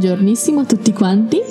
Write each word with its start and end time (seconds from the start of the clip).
Buongiornissimo 0.00 0.60
a 0.60 0.64
tutti 0.64 0.94
quanti. 0.94 1.42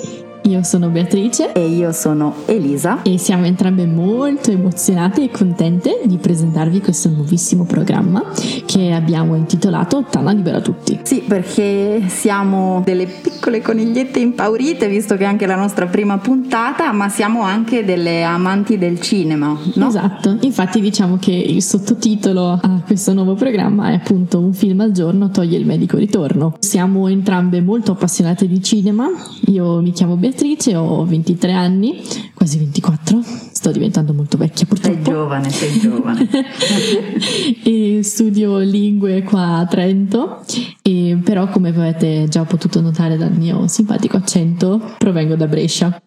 Io 0.44 0.62
sono 0.62 0.88
Beatrice 0.88 1.52
e 1.52 1.66
io 1.66 1.92
sono 1.92 2.34
Elisa 2.46 3.02
e 3.02 3.18
siamo 3.18 3.44
entrambe 3.44 3.84
molto 3.84 4.50
emozionate 4.50 5.24
e 5.24 5.30
contente 5.30 6.00
di 6.04 6.16
presentarvi 6.16 6.80
questo 6.80 7.10
nuovissimo 7.10 7.64
programma 7.64 8.24
che 8.64 8.90
abbiamo 8.92 9.34
intitolato 9.34 10.06
Tana 10.08 10.32
libera 10.32 10.60
tutti. 10.60 10.98
Sì, 11.02 11.22
perché 11.28 12.04
siamo 12.06 12.80
delle 12.84 13.06
piccole 13.06 13.60
conigliette 13.60 14.18
impaurite 14.18 14.88
visto 14.88 15.16
che 15.16 15.24
è 15.24 15.26
anche 15.26 15.46
la 15.46 15.56
nostra 15.56 15.86
prima 15.86 16.16
puntata, 16.18 16.90
ma 16.92 17.08
siamo 17.10 17.42
anche 17.42 17.84
delle 17.84 18.22
amanti 18.22 18.78
del 18.78 19.00
cinema, 19.00 19.56
no? 19.74 19.88
Esatto, 19.88 20.38
infatti 20.40 20.80
diciamo 20.80 21.18
che 21.20 21.32
il 21.32 21.62
sottotitolo 21.62 22.58
a 22.60 22.80
questo 22.84 23.12
nuovo 23.12 23.34
programma 23.34 23.90
è 23.90 23.94
appunto 23.94 24.38
Un 24.40 24.54
film 24.54 24.80
al 24.80 24.92
giorno 24.92 25.30
toglie 25.30 25.58
il 25.58 25.66
medico 25.66 25.98
ritorno. 25.98 26.54
Siamo 26.60 27.08
entrambe 27.08 27.60
molto 27.60 27.92
appassionate 27.92 28.48
di 28.48 28.62
cinema, 28.62 29.06
io 29.46 29.80
mi 29.80 29.92
chiamo 29.92 30.16
Beatrice 30.16 30.28
Beatrice, 30.30 30.76
ho 30.76 31.04
23 31.04 31.52
anni, 31.52 32.00
quasi 32.34 32.58
24, 32.58 33.20
sto 33.50 33.72
diventando 33.72 34.14
molto 34.14 34.36
vecchia 34.36 34.64
purtroppo. 34.64 34.94
Sei 34.94 35.12
giovane, 35.12 35.50
sei 35.50 35.78
giovane. 35.80 36.28
e 37.64 38.00
studio 38.04 38.58
lingue 38.58 39.24
qua 39.24 39.56
a 39.56 39.66
Trento, 39.66 40.44
e 40.82 41.18
però 41.24 41.48
come 41.48 41.70
avete 41.70 42.28
già 42.28 42.44
potuto 42.44 42.80
notare 42.80 43.16
dal 43.16 43.32
mio 43.32 43.66
simpatico 43.66 44.18
accento, 44.18 44.94
provengo 44.98 45.34
da 45.34 45.48
Brescia. 45.48 46.00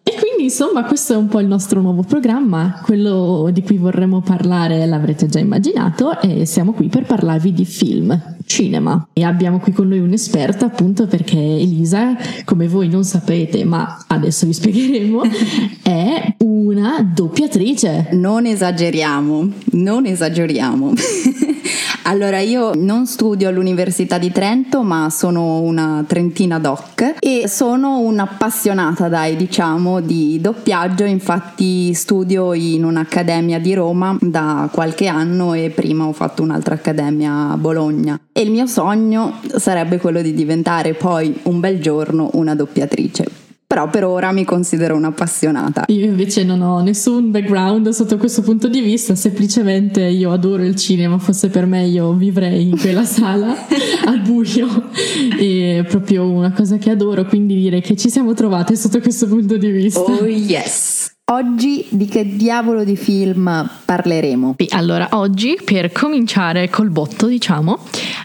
Insomma 0.44 0.84
questo 0.84 1.14
è 1.14 1.16
un 1.16 1.28
po' 1.28 1.40
il 1.40 1.46
nostro 1.46 1.80
nuovo 1.80 2.02
programma, 2.02 2.82
quello 2.82 3.48
di 3.50 3.62
cui 3.62 3.78
vorremmo 3.78 4.20
parlare 4.20 4.84
l'avrete 4.84 5.26
già 5.26 5.38
immaginato 5.38 6.20
e 6.20 6.44
siamo 6.44 6.72
qui 6.72 6.88
per 6.88 7.06
parlarvi 7.06 7.50
di 7.54 7.64
film 7.64 8.36
cinema 8.44 9.08
e 9.14 9.24
abbiamo 9.24 9.58
qui 9.58 9.72
con 9.72 9.88
noi 9.88 10.00
un'esperta 10.00 10.66
appunto 10.66 11.06
perché 11.06 11.38
Elisa, 11.38 12.14
come 12.44 12.68
voi 12.68 12.88
non 12.88 13.04
sapete, 13.04 13.64
ma 13.64 14.04
adesso 14.06 14.44
vi 14.44 14.52
spiegheremo, 14.52 15.22
è 15.82 16.34
una 16.40 17.02
doppiatrice. 17.02 18.08
Non 18.12 18.44
esageriamo, 18.44 19.48
non 19.72 20.04
esageriamo. 20.04 20.92
Allora, 22.06 22.38
io 22.40 22.72
non 22.74 23.06
studio 23.06 23.48
all'Università 23.48 24.18
di 24.18 24.30
Trento, 24.30 24.82
ma 24.82 25.08
sono 25.08 25.60
una 25.60 26.04
trentina 26.06 26.58
doc 26.58 27.14
e 27.18 27.48
sono 27.48 28.00
un'appassionata, 28.00 29.08
dai, 29.08 29.36
diciamo, 29.36 30.00
di 30.00 30.38
doppiaggio. 30.38 31.04
Infatti 31.04 31.94
studio 31.94 32.52
in 32.52 32.84
un'accademia 32.84 33.58
di 33.58 33.72
Roma 33.72 34.18
da 34.20 34.68
qualche 34.70 35.06
anno 35.06 35.54
e 35.54 35.70
prima 35.70 36.04
ho 36.04 36.12
fatto 36.12 36.42
un'altra 36.42 36.74
accademia 36.74 37.52
a 37.52 37.56
Bologna. 37.56 38.20
E 38.30 38.42
il 38.42 38.50
mio 38.50 38.66
sogno 38.66 39.40
sarebbe 39.56 39.96
quello 39.96 40.20
di 40.20 40.34
diventare 40.34 40.92
poi 40.92 41.34
un 41.44 41.58
bel 41.58 41.80
giorno 41.80 42.28
una 42.34 42.54
doppiatrice 42.54 43.43
però 43.74 43.88
per 43.88 44.04
ora 44.04 44.30
mi 44.30 44.44
considero 44.44 44.94
un'appassionata. 44.94 45.86
Io 45.88 46.04
invece 46.04 46.44
non 46.44 46.60
ho 46.60 46.80
nessun 46.80 47.32
background 47.32 47.88
sotto 47.88 48.16
questo 48.18 48.42
punto 48.42 48.68
di 48.68 48.80
vista, 48.80 49.16
semplicemente 49.16 50.00
io 50.00 50.30
adoro 50.30 50.62
il 50.62 50.76
cinema, 50.76 51.18
fosse 51.18 51.48
per 51.48 51.66
me 51.66 51.84
io 51.84 52.12
vivrei 52.12 52.68
in 52.68 52.78
quella 52.78 53.02
sala 53.04 53.52
al 54.04 54.20
buio, 54.20 54.90
è 55.36 55.84
proprio 55.88 56.30
una 56.30 56.52
cosa 56.52 56.76
che 56.76 56.90
adoro, 56.90 57.24
quindi 57.24 57.56
direi 57.56 57.80
che 57.80 57.96
ci 57.96 58.10
siamo 58.10 58.32
trovate 58.32 58.76
sotto 58.76 59.00
questo 59.00 59.26
punto 59.26 59.56
di 59.56 59.70
vista. 59.70 60.00
Oh 60.02 60.24
yes! 60.24 61.12
Oggi 61.32 61.86
di 61.88 62.04
che 62.04 62.36
diavolo 62.36 62.84
di 62.84 62.96
film 62.96 63.66
parleremo? 63.86 64.56
Allora, 64.68 65.08
oggi 65.12 65.58
per 65.64 65.90
cominciare 65.90 66.68
col 66.68 66.90
botto, 66.90 67.26
diciamo, 67.28 67.78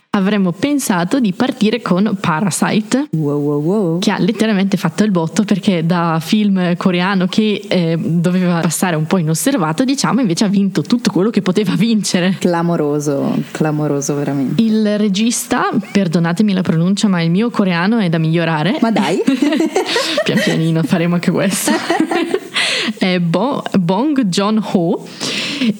avremmo 0.09 0.51
pensato 0.51 1.21
di 1.21 1.31
partire 1.31 1.81
con 1.81 2.17
Parasite, 2.19 3.07
wow, 3.11 3.41
wow, 3.41 3.61
wow. 3.61 3.99
che 3.99 4.11
ha 4.11 4.19
letteralmente 4.19 4.75
fatto 4.75 5.05
il 5.05 5.11
botto 5.11 5.45
perché 5.45 5.85
da 5.85 6.19
film 6.21 6.75
coreano 6.75 7.27
che 7.27 7.61
eh, 7.69 7.97
doveva 7.97 8.59
passare 8.59 8.97
un 8.97 9.05
po' 9.05 9.17
inosservato, 9.17 9.85
diciamo, 9.85 10.19
invece 10.19 10.43
ha 10.43 10.49
vinto 10.49 10.81
tutto 10.81 11.09
quello 11.09 11.29
che 11.29 11.41
poteva 11.41 11.75
vincere. 11.75 12.35
Clamoroso, 12.37 13.33
clamoroso 13.51 14.13
veramente. 14.15 14.61
Il 14.61 14.97
regista, 14.97 15.69
perdonatemi 15.89 16.51
la 16.51 16.63
pronuncia, 16.63 17.07
ma 17.07 17.21
il 17.21 17.31
mio 17.31 17.49
coreano 17.49 17.99
è 17.99 18.09
da 18.09 18.17
migliorare. 18.17 18.79
Ma 18.81 18.91
dai! 18.91 19.21
Pian 20.25 20.39
pianino 20.43 20.83
faremo 20.83 21.13
anche 21.13 21.31
questo. 21.31 21.71
è 22.97 23.19
Bo- 23.21 23.63
Bong 23.79 24.25
Joon-ho, 24.25 25.07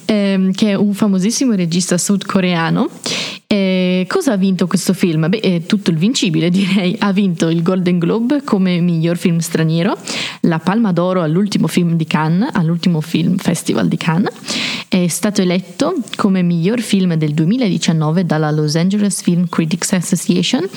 ehm, 0.06 0.52
che 0.52 0.70
è 0.70 0.74
un 0.76 0.94
famosissimo 0.94 1.54
regista 1.54 1.98
sudcoreano. 1.98 2.90
E 3.52 4.06
cosa 4.08 4.34
ha 4.34 4.38
vinto 4.38 4.68
questo 4.68 4.94
film? 4.94 5.28
Beh, 5.28 5.40
è 5.40 5.66
tutto 5.66 5.90
il 5.90 5.98
vincibile, 5.98 6.50
direi. 6.52 6.96
Ha 7.00 7.12
vinto 7.12 7.50
il 7.50 7.64
Golden 7.64 7.98
Globe 7.98 8.44
come 8.44 8.80
miglior 8.80 9.18
film 9.18 9.40
straniero, 9.40 9.98
la 10.42 10.60
Palma 10.60 10.92
d'Oro 10.92 11.24
all'ultimo 11.24 11.68
film 11.68 11.96
di 11.96 12.06
Cannes, 12.06 12.50
all'ultimo 12.54 13.02
film 13.02 13.38
festival 13.38 13.88
di 13.88 13.98
Cannes. 13.98 14.34
È 14.88 15.08
stato 15.08 15.42
eletto 15.42 15.96
come 16.16 16.44
miglior 16.44 16.82
film 16.82 17.16
del 17.16 17.34
2019 17.34 18.26
dalla 18.26 18.52
Los 18.52 18.76
Angeles 18.76 19.22
Film 19.22 19.48
Critics 19.48 19.94
Association 19.94 20.68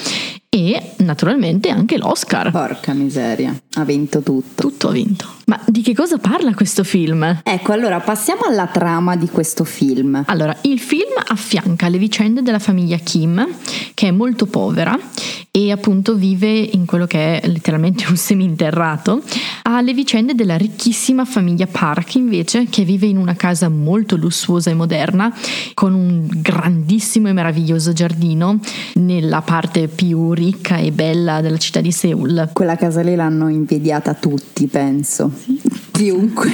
e 0.55 0.93
naturalmente 0.99 1.71
anche 1.71 1.97
l'Oscar. 1.97 2.51
Porca 2.51 2.93
miseria, 2.93 3.59
ha 3.77 3.85
vinto 3.85 4.21
tutto. 4.21 4.69
Tutto 4.69 4.89
ha 4.89 4.93
vinto. 4.93 5.27
Ma 5.47 5.59
di 5.67 5.81
che 5.81 5.95
cosa 5.95 6.19
parla 6.19 6.53
questo 6.53 6.85
film? 6.85 7.41
Ecco, 7.43 7.73
allora 7.73 8.01
passiamo 8.01 8.43
alla 8.43 8.67
trama 8.67 9.17
di 9.17 9.31
questo 9.31 9.65
film. 9.65 10.23
Allora, 10.27 10.55
il 10.63 10.79
film 10.79 11.15
affianca 11.27 11.89
le 11.89 11.97
vicende 11.97 12.43
della 12.43 12.59
famiglia 12.59 12.99
Kim, 12.99 13.49
che 13.95 14.09
è 14.09 14.11
molto 14.11 14.45
povera 14.45 14.99
e 15.55 15.71
appunto 15.71 16.15
vive 16.15 16.49
in 16.49 16.87
quello 16.87 17.07
che 17.07 17.39
è 17.39 17.47
letteralmente 17.47 18.07
un 18.09 18.17
seminterrato, 18.17 19.23
alle 19.65 19.93
vicende 19.93 20.35
della 20.35 20.57
ricchissima 20.57 21.27
famiglia 21.27 21.67
Park 21.67 22.15
invece, 22.15 22.67
che 22.71 22.85
vive 22.85 23.05
in 23.05 23.19
una 23.19 23.35
casa 23.35 23.69
molto 23.69 24.17
lussuosa 24.17 24.71
e 24.71 24.75
moderna, 24.75 25.31
con 25.75 25.93
un 25.93 26.27
grandissimo 26.27 27.29
e 27.29 27.35
meraviglioso 27.35 27.93
giardino 27.93 28.61
nella 28.95 29.43
parte 29.43 29.89
più 29.89 30.33
ricca 30.33 30.79
e 30.79 30.91
bella 30.91 31.43
della 31.43 31.59
città 31.59 31.83
di 31.83 31.93
Seoul. 31.93 32.49
Quella 32.55 32.77
casa 32.77 33.03
lì 33.03 33.15
l'hanno 33.15 33.49
invidiata 33.49 34.15
tutti, 34.15 34.67
penso. 34.69 35.31
Chiunque. 35.91 36.51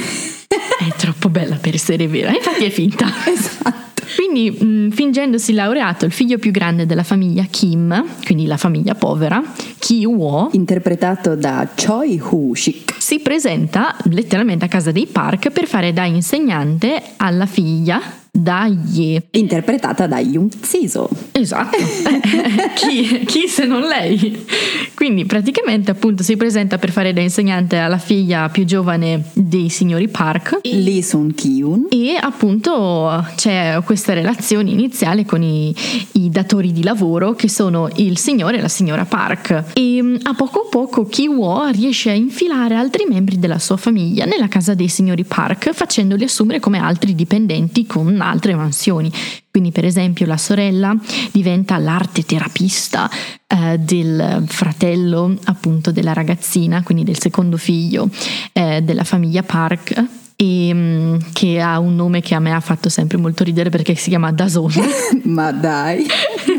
È 0.47 0.93
troppo 0.97 1.29
bella 1.29 1.55
per 1.55 1.75
essere 1.75 2.05
vera, 2.09 2.35
infatti 2.35 2.65
è 2.65 2.69
finta. 2.69 3.07
esatto. 3.25 3.88
Quindi, 4.15 4.51
mh, 4.51 4.65
mm, 4.65 4.89
fingendosi 4.89 5.53
laureato, 5.53 6.05
il 6.05 6.11
figlio 6.11 6.37
più 6.37 6.51
grande 6.51 6.85
della 6.85 7.03
famiglia 7.03 7.45
Kim, 7.49 8.05
quindi 8.25 8.45
la 8.45 8.57
famiglia 8.57 8.95
povera, 8.95 9.41
Ki 9.77 10.05
Wo, 10.05 10.49
interpretato 10.51 11.35
da 11.35 11.67
Choi 11.75 12.19
Hoo-shik, 12.19 12.95
si 12.97 13.19
presenta 13.19 13.95
letteralmente 14.03 14.65
a 14.65 14.67
casa 14.67 14.91
dei 14.91 15.07
Park 15.07 15.51
per 15.51 15.67
fare 15.67 15.93
da 15.93 16.05
insegnante 16.05 17.01
alla 17.17 17.45
figlia 17.45 18.01
da 18.31 18.65
Ye. 18.65 19.27
Interpretata 19.31 20.07
da 20.07 20.19
Yoon 20.19 20.49
Siso. 20.61 21.09
Esatto, 21.31 21.77
chi, 22.75 23.23
chi, 23.25 23.47
se 23.47 23.65
non 23.65 23.81
lei? 23.81 24.45
Quindi 24.93 25.25
praticamente 25.25 25.91
appunto 25.91 26.23
si 26.23 26.35
presenta 26.35 26.77
per 26.77 26.91
fare 26.91 27.13
da 27.13 27.21
insegnante 27.21 27.77
alla 27.77 27.97
figlia 27.97 28.49
più 28.49 28.65
giovane 28.65 29.23
dei 29.33 29.69
signori 29.69 30.07
Park. 30.09 30.59
Lee 30.63 31.01
Sun 31.01 31.33
Kyun. 31.33 31.87
E 31.89 32.17
appunto 32.19 33.25
c'è 33.35 33.79
questa 33.83 34.13
relazione 34.13 34.69
iniziale 34.69 35.25
con 35.25 35.41
i, 35.41 35.73
i 36.13 36.29
datori 36.29 36.71
di 36.71 36.83
lavoro 36.83 37.33
che 37.33 37.49
sono 37.49 37.89
il 37.95 38.17
signore 38.17 38.57
e 38.57 38.61
la 38.61 38.67
signora 38.67 39.05
Park. 39.05 39.63
E 39.73 40.01
mm, 40.01 40.15
a 40.23 40.33
poco 40.33 40.61
a 40.61 40.69
poco 40.69 41.05
Ki 41.05 41.27
Wo 41.27 41.67
riesce 41.69 42.09
a 42.09 42.13
infilare 42.13 42.75
altri 42.75 43.05
membri 43.07 43.39
della 43.39 43.59
sua 43.59 43.77
famiglia 43.77 44.25
nella 44.25 44.47
casa 44.47 44.73
dei 44.73 44.89
signori 44.89 45.23
Park 45.23 45.71
facendoli 45.71 46.23
assumere 46.23 46.59
come 46.59 46.79
altri 46.79 47.15
dipendenti 47.15 47.85
con 47.85 48.18
altre 48.27 48.55
mansioni. 48.55 49.11
Quindi 49.49 49.71
per 49.71 49.85
esempio 49.85 50.25
la 50.25 50.37
sorella 50.37 50.95
diventa 51.31 51.77
l'arte 51.77 52.23
terapista 52.23 53.09
eh, 53.47 53.77
del 53.77 54.43
fratello 54.47 55.35
appunto 55.45 55.91
della 55.91 56.13
ragazzina, 56.13 56.83
quindi 56.83 57.03
del 57.03 57.19
secondo 57.19 57.57
figlio 57.57 58.09
eh, 58.53 58.81
della 58.81 59.03
famiglia 59.03 59.43
Park 59.43 60.18
e, 60.41 60.73
mm, 60.73 61.15
che 61.33 61.59
ha 61.59 61.79
un 61.79 61.95
nome 61.95 62.21
che 62.21 62.33
a 62.33 62.39
me 62.39 62.53
ha 62.53 62.61
fatto 62.61 62.87
sempre 62.87 63.17
molto 63.17 63.43
ridere 63.43 63.69
perché 63.69 63.95
si 63.95 64.07
chiama 64.07 64.31
Dazon. 64.31 64.71
Ma 65.23 65.51
dai, 65.51 66.05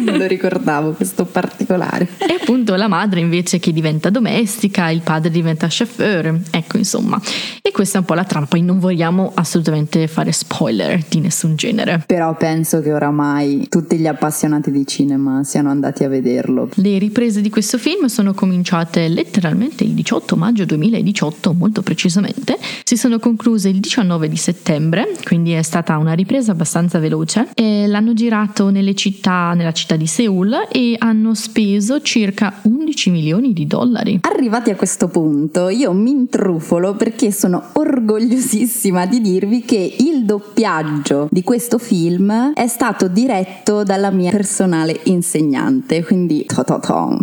non 0.04 0.18
lo 0.18 0.26
ricordavo 0.26 0.92
questo 0.92 1.24
particolare. 1.24 2.06
E 2.18 2.36
appunto 2.38 2.74
la 2.74 2.88
madre 2.88 3.20
invece 3.20 3.58
che 3.58 3.72
diventa 3.72 4.10
domestica, 4.10 4.90
il 4.90 5.00
padre 5.00 5.30
diventa 5.30 5.66
chauffeur, 5.70 6.40
ecco 6.50 6.76
insomma. 6.76 7.18
E 7.62 7.70
questa 7.70 7.96
è 7.96 8.00
un 8.00 8.06
po' 8.06 8.12
la 8.12 8.24
trama, 8.24 8.44
poi 8.44 8.60
non 8.60 8.78
vogliamo 8.78 9.32
assolutamente 9.34 10.06
fare 10.08 10.32
spoiler 10.32 11.02
di 11.08 11.20
nessun 11.20 11.56
genere. 11.56 12.02
Però 12.06 12.36
penso 12.36 12.82
che 12.82 12.92
oramai 12.92 13.66
tutti 13.70 13.96
gli 13.96 14.06
appassionati 14.06 14.70
di 14.70 14.86
cinema 14.86 15.42
siano 15.42 15.70
andati 15.70 16.04
a 16.04 16.08
vederlo. 16.08 16.68
Le 16.74 16.98
riprese 16.98 17.40
di 17.40 17.48
questo 17.48 17.78
film 17.78 18.06
sono 18.06 18.34
cominciate 18.34 19.08
letteralmente 19.08 19.84
il 19.84 19.92
18 19.92 20.36
maggio 20.36 20.66
2018, 20.66 21.54
molto 21.54 21.80
precisamente, 21.80 22.58
si 22.84 22.96
sono 22.98 23.18
concluse 23.18 23.68
il 23.70 23.80
19 23.80 24.28
di 24.28 24.36
settembre, 24.36 25.08
quindi 25.24 25.52
è 25.52 25.62
stata 25.62 25.96
una 25.96 26.12
ripresa 26.12 26.52
abbastanza 26.52 26.98
veloce. 26.98 27.48
L'hanno 27.56 28.12
girato 28.12 28.70
città, 28.94 29.54
nella 29.54 29.72
città 29.72 29.96
di 29.96 30.06
Seoul 30.06 30.68
e 30.70 30.94
hanno 30.98 31.34
speso 31.34 32.00
circa 32.02 32.60
11 32.62 33.10
milioni 33.10 33.52
di 33.52 33.66
dollari. 33.66 34.18
Arrivati 34.22 34.70
a 34.70 34.76
questo 34.76 35.08
punto, 35.08 35.68
io 35.68 35.92
mi 35.92 36.10
intrufolo 36.10 36.94
perché 36.94 37.32
sono 37.32 37.70
orgogliosissima 37.72 39.06
di 39.06 39.20
dirvi 39.20 39.62
che 39.62 39.96
il 39.98 40.24
doppiaggio 40.24 41.28
di 41.30 41.42
questo 41.42 41.78
film 41.78 42.52
è 42.52 42.66
stato 42.66 43.08
diretto 43.08 43.82
dalla 43.82 44.10
mia 44.10 44.30
personale 44.30 45.00
insegnante, 45.04 46.04
quindi 46.04 46.44
to 46.44 46.64
to 46.64 46.80
to. 46.80 47.18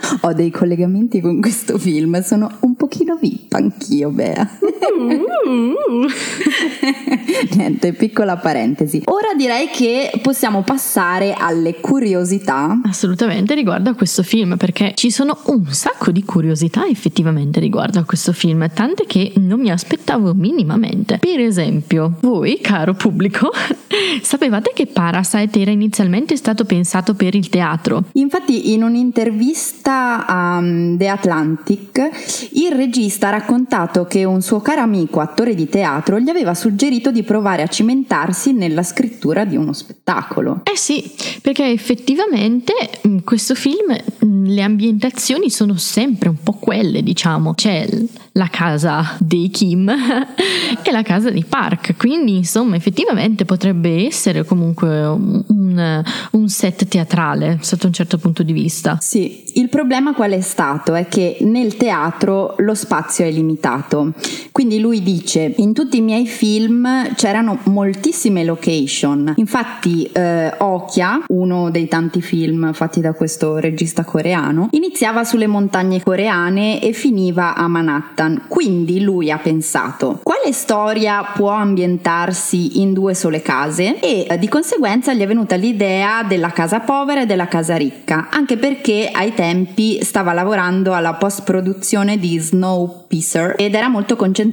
Ho 0.22 0.32
dei 0.32 0.50
collegamenti 0.50 1.20
con 1.20 1.40
questo 1.40 1.78
film, 1.78 2.22
sono 2.22 2.50
un 2.60 2.74
pochino 2.74 3.16
VIP 3.16 3.52
anch'io, 3.52 4.10
Bea. 4.10 4.48
Uh. 4.80 6.06
Niente, 7.56 7.92
piccola 7.92 8.36
parentesi. 8.36 9.02
Ora 9.06 9.34
direi 9.36 9.68
che 9.68 10.10
possiamo 10.22 10.62
passare 10.62 11.34
alle 11.34 11.80
curiosità. 11.80 12.80
Assolutamente 12.84 13.54
riguardo 13.54 13.90
a 13.90 13.94
questo 13.94 14.22
film, 14.22 14.56
perché 14.56 14.92
ci 14.94 15.10
sono 15.10 15.38
un 15.46 15.66
sacco 15.70 16.10
di 16.10 16.24
curiosità 16.24 16.86
effettivamente 16.86 17.60
riguardo 17.60 17.98
a 17.98 18.04
questo 18.04 18.32
film, 18.32 18.68
tante 18.72 19.04
che 19.06 19.32
non 19.36 19.60
mi 19.60 19.70
aspettavo 19.70 20.32
minimamente. 20.34 21.18
Per 21.18 21.40
esempio, 21.40 22.16
voi, 22.20 22.60
caro 22.60 22.94
pubblico, 22.94 23.50
sapevate 24.22 24.72
che 24.74 24.86
Parasite 24.86 25.60
era 25.60 25.70
inizialmente 25.70 26.36
stato 26.36 26.64
pensato 26.64 27.14
per 27.14 27.34
il 27.34 27.48
teatro? 27.48 28.04
Infatti, 28.12 28.72
in 28.72 28.82
un'intervista 28.82 30.26
a 30.26 30.62
The 30.62 31.08
Atlantic, 31.08 32.08
il 32.52 32.72
regista 32.72 33.28
ha 33.28 33.30
raccontato 33.30 34.04
che 34.06 34.24
un 34.24 34.42
suo 34.42 34.60
caro 34.70 34.82
amico, 34.82 35.18
attore 35.18 35.56
di 35.56 35.68
teatro, 35.68 36.20
gli 36.20 36.28
aveva 36.28 36.54
suggerito 36.54 37.10
di 37.10 37.24
provare 37.24 37.62
a 37.62 37.66
cimentarsi 37.66 38.52
nella 38.52 38.84
scrittura 38.84 39.44
di 39.44 39.56
uno 39.56 39.72
spettacolo. 39.72 40.60
Eh 40.62 40.76
sì, 40.76 41.10
perché 41.42 41.66
effettivamente 41.66 42.72
in 43.02 43.14
mm, 43.14 43.18
questo 43.24 43.56
film 43.56 43.96
mm, 44.24 44.44
le 44.44 44.62
ambientazioni 44.62 45.50
sono 45.50 45.74
sempre 45.74 46.28
un 46.28 46.36
po' 46.40 46.52
quelle, 46.52 47.02
diciamo. 47.02 47.52
C'è 47.54 47.84
la 48.32 48.46
casa 48.48 49.16
dei 49.18 49.50
Kim 49.50 49.88
e 50.82 50.90
la 50.92 51.02
casa 51.02 51.30
di 51.30 51.44
Park, 51.44 51.96
quindi 51.96 52.36
insomma 52.36 52.76
effettivamente 52.76 53.44
potrebbe 53.44 54.06
essere 54.06 54.44
comunque 54.44 55.04
un, 55.04 56.04
un 56.30 56.48
set 56.48 56.86
teatrale 56.86 57.58
sotto 57.60 57.88
un 57.88 57.92
certo 57.92 58.18
punto 58.18 58.44
di 58.44 58.52
vista. 58.52 58.98
Sì, 59.00 59.42
il 59.54 59.68
problema 59.68 60.14
qual 60.14 60.30
è 60.30 60.40
stato? 60.40 60.94
È 60.94 61.08
che 61.08 61.38
nel 61.40 61.76
teatro 61.76 62.54
lo 62.58 62.74
spazio 62.74 63.24
è 63.24 63.30
limitato, 63.32 64.12
quindi 64.60 64.78
lui 64.78 65.02
dice 65.02 65.54
in 65.56 65.72
tutti 65.72 65.96
i 65.96 66.00
miei 66.02 66.26
film 66.26 67.14
c'erano 67.14 67.60
moltissime 67.64 68.44
location, 68.44 69.32
infatti 69.36 70.02
eh, 70.12 70.52
Okja, 70.54 71.24
uno 71.28 71.70
dei 71.70 71.88
tanti 71.88 72.20
film 72.20 72.74
fatti 72.74 73.00
da 73.00 73.14
questo 73.14 73.56
regista 73.56 74.04
coreano, 74.04 74.68
iniziava 74.72 75.24
sulle 75.24 75.46
montagne 75.46 76.02
coreane 76.02 76.78
e 76.82 76.92
finiva 76.92 77.54
a 77.54 77.68
Manhattan, 77.68 78.42
quindi 78.48 79.00
lui 79.00 79.30
ha 79.30 79.38
pensato 79.38 80.20
quale 80.22 80.52
storia 80.52 81.24
può 81.34 81.52
ambientarsi 81.52 82.82
in 82.82 82.92
due 82.92 83.14
sole 83.14 83.40
case? 83.40 83.98
E 83.98 84.26
eh, 84.28 84.38
di 84.38 84.48
conseguenza 84.48 85.14
gli 85.14 85.22
è 85.22 85.26
venuta 85.26 85.56
l'idea 85.56 86.22
della 86.22 86.50
casa 86.50 86.80
povera 86.80 87.22
e 87.22 87.26
della 87.26 87.48
casa 87.48 87.76
ricca, 87.76 88.28
anche 88.30 88.58
perché 88.58 89.08
ai 89.10 89.32
tempi 89.32 90.00
stava 90.02 90.34
lavorando 90.34 90.92
alla 90.92 91.14
post 91.14 91.44
produzione 91.44 92.18
di 92.18 92.38
Snowpiercer 92.38 93.54
ed 93.56 93.74
era 93.74 93.88
molto 93.88 94.16
concentrato 94.16 94.48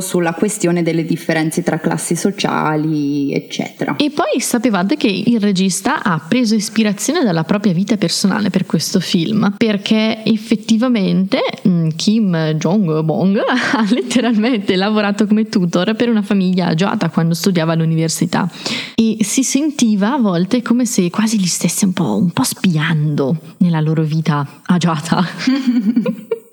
sulla 0.00 0.32
questione 0.32 0.82
delle 0.82 1.04
differenze 1.04 1.62
tra 1.62 1.78
classi 1.78 2.16
sociali, 2.16 3.32
eccetera. 3.32 3.96
E 3.96 4.10
poi 4.10 4.40
sapevate 4.40 4.96
che 4.96 5.08
il 5.08 5.40
regista 5.40 6.02
ha 6.02 6.20
preso 6.26 6.54
ispirazione 6.54 7.22
dalla 7.24 7.44
propria 7.44 7.72
vita 7.72 7.96
personale 7.96 8.50
per 8.50 8.66
questo 8.66 9.00
film, 9.00 9.54
perché 9.56 10.22
effettivamente 10.24 11.40
mm, 11.66 11.88
Kim 11.96 12.36
Jong-bong 12.54 13.38
ha 13.46 13.86
letteralmente 13.90 14.76
lavorato 14.76 15.26
come 15.26 15.48
tutor 15.48 15.94
per 15.94 16.08
una 16.08 16.22
famiglia 16.22 16.66
agiata 16.66 17.10
quando 17.10 17.34
studiava 17.34 17.72
all'università 17.72 18.48
e 18.94 19.18
si 19.20 19.42
sentiva 19.42 20.14
a 20.14 20.18
volte 20.18 20.62
come 20.62 20.86
se 20.86 21.10
quasi 21.10 21.38
li 21.38 21.46
stesse 21.46 21.84
un 21.84 21.92
po', 21.92 22.16
un 22.16 22.30
po 22.30 22.42
spiando 22.42 23.36
nella 23.58 23.80
loro 23.80 24.02
vita 24.02 24.60
agiata. 24.64 25.24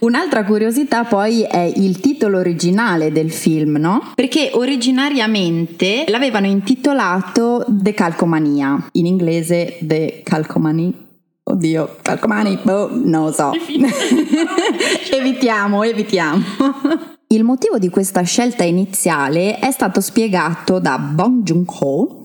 Un'altra 0.00 0.44
curiosità 0.44 1.04
poi 1.04 1.42
è 1.42 1.72
il 1.76 2.00
titolo 2.00 2.38
originale 2.38 3.12
del 3.12 3.30
film, 3.30 3.76
no? 3.76 4.12
Perché 4.14 4.50
originariamente 4.52 6.04
l'avevano 6.08 6.46
intitolato 6.46 7.64
The 7.68 7.94
Calcomania, 7.94 8.88
in 8.92 9.06
inglese 9.06 9.78
The 9.80 10.20
Calcomany. 10.24 10.92
Oddio, 11.46 11.96
calcomani, 12.00 12.58
boh, 12.62 12.88
non 12.90 13.26
lo 13.26 13.32
so. 13.32 13.52
evitiamo, 15.12 15.82
evitiamo. 15.82 16.42
Il 17.26 17.44
motivo 17.44 17.78
di 17.78 17.90
questa 17.90 18.22
scelta 18.22 18.64
iniziale 18.64 19.58
è 19.58 19.70
stato 19.70 20.00
spiegato 20.00 20.78
da 20.78 20.98
Bong 20.98 21.42
Joon-ho 21.42 22.22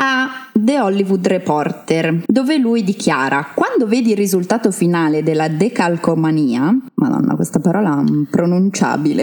a 0.00 0.48
The 0.52 0.80
Hollywood 0.80 1.26
Reporter, 1.26 2.22
dove 2.26 2.56
lui 2.56 2.84
dichiara: 2.84 3.52
Quando 3.54 3.86
vedi 3.86 4.10
il 4.10 4.16
risultato 4.16 4.70
finale 4.70 5.22
della 5.22 5.48
decalcomania, 5.48 6.76
madonna, 6.94 7.34
questa 7.34 7.58
parola. 7.58 8.02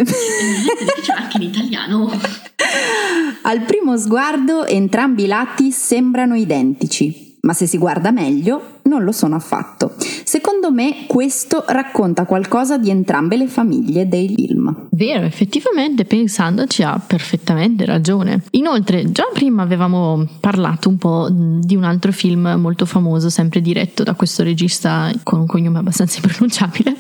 Dice 0.04 1.12
anche 1.12 1.38
in 1.38 1.44
italiano. 1.44 2.10
Al 3.44 3.62
primo 3.62 3.98
sguardo 3.98 4.66
entrambi 4.66 5.24
i 5.24 5.27
lati 5.27 5.72
sembrano 5.72 6.36
identici, 6.36 7.25
ma 7.45 7.53
se 7.53 7.68
si 7.68 7.77
guarda 7.77 8.12
meglio 8.12 8.74
non 8.83 9.03
lo 9.03 9.12
sono 9.12 9.36
affatto. 9.36 9.94
Secondo 10.23 10.71
me 10.71 11.06
questo 11.07 11.64
racconta 11.68 12.25
qualcosa 12.25 12.78
di 12.78 12.90
entrambe 12.90 13.37
le 13.37 13.47
famiglie 13.47 14.07
dei 14.07 14.33
film. 14.35 14.87
Vero, 14.92 15.25
effettivamente 15.25 16.06
pensandoci 16.06 16.83
ha 16.83 16.99
perfettamente 16.99 17.85
ragione. 17.85 18.44
Inoltre, 18.52 19.11
già 19.11 19.25
prima 19.33 19.64
avevamo 19.64 20.25
parlato 20.40 20.90
un 20.90 20.97
po' 20.97 21.28
di 21.31 21.75
un 21.75 21.83
altro 21.83 22.11
film 22.11 22.56
molto 22.59 22.85
famoso, 22.85 23.30
sempre 23.30 23.61
diretto 23.61 24.04
da 24.04 24.14
questo 24.14 24.44
regista 24.44 25.11
con 25.23 25.40
un 25.40 25.45
cognome 25.47 25.80
abbastanza 25.80 26.19
impronunciabile, 26.23 26.95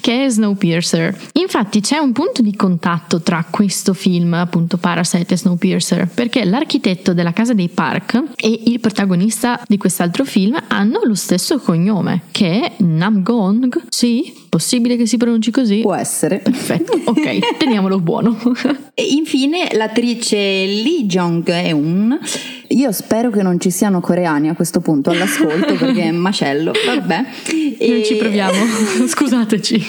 che 0.00 0.24
è 0.24 0.28
Snowpiercer. 0.28 1.16
Infatti 1.32 1.80
c'è 1.80 1.98
un 1.98 2.12
punto 2.12 2.42
di 2.42 2.54
contatto 2.54 3.20
tra 3.20 3.44
questo 3.50 3.92
film, 3.92 4.34
appunto 4.34 4.76
Parasite 4.76 5.34
e 5.34 5.36
Snowpiercer, 5.36 6.08
perché 6.08 6.44
l'architetto 6.44 7.12
della 7.12 7.32
casa 7.32 7.54
dei 7.54 7.68
Park 7.68 8.22
e 8.36 8.62
il 8.66 8.80
protagonista 8.80 9.60
di 9.66 9.76
quest'altro 9.84 10.24
film 10.24 10.56
hanno 10.68 11.00
lo 11.04 11.14
stesso 11.14 11.58
cognome, 11.58 12.22
che 12.30 12.58
è 12.62 12.72
Namgong. 12.78 13.82
Sì, 13.90 14.32
possibile 14.48 14.96
che 14.96 15.04
si 15.04 15.18
pronunci 15.18 15.50
così? 15.50 15.80
Può 15.82 15.94
essere. 15.94 16.38
Perfetto, 16.38 16.98
ok, 17.04 17.56
teniamolo 17.58 18.00
buono. 18.00 18.34
e 18.94 19.02
infine 19.04 19.68
l'attrice 19.72 20.38
Lee 20.38 21.04
Jong-eun. 21.04 22.18
Io 22.74 22.90
spero 22.90 23.30
che 23.30 23.42
non 23.42 23.60
ci 23.60 23.70
siano 23.70 24.00
coreani 24.00 24.48
a 24.48 24.54
questo 24.54 24.80
punto 24.80 25.10
all'ascolto 25.10 25.74
perché 25.78 26.02
è 26.02 26.10
macello, 26.10 26.72
vabbè. 26.86 27.24
E... 27.78 27.88
Noi 27.88 28.04
ci 28.04 28.16
proviamo, 28.16 28.52
scusateci. 29.06 29.82